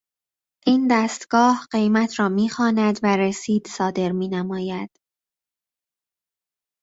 این 0.65 0.87
دستگاه 0.91 1.67
قیمت 1.71 2.19
را 2.19 2.29
میخواند 2.29 2.99
و 3.03 3.17
رسید 3.17 3.67
صادر 3.67 4.11
مینماید. 4.11 4.89